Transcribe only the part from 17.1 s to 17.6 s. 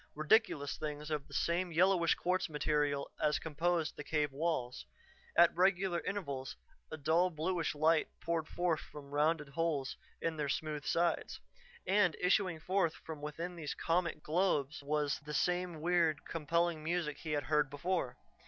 he had